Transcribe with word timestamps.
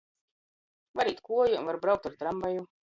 Var 1.01 1.13
īt 1.13 1.23
kuojom, 1.29 1.71
var 1.73 1.81
braukt 1.87 2.13
ar 2.13 2.21
tramvaju. 2.25 2.71